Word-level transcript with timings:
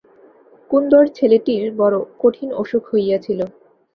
কুন্দর 0.71 1.05
ছেলেটির 1.17 1.63
বড় 1.79 1.97
কঠিন 2.21 2.49
অসুখ 2.53 2.83
হইয়াছিল। 2.91 3.39